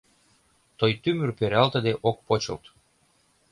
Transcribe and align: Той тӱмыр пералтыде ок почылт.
Той 0.79 0.91
тӱмыр 1.01 1.29
пералтыде 1.39 1.93
ок 2.09 2.17
почылт. 2.27 2.63